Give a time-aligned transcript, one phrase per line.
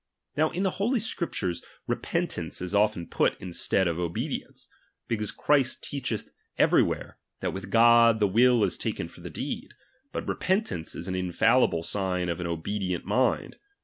[0.35, 4.67] Now in holy Scriptures, repentance is often put instead of obedience;
[5.07, 9.75] because Christ teacheth every where, that with God the will is taken for the deed;
[10.11, 13.57] but repentance is an infallible sign of an obedient mind.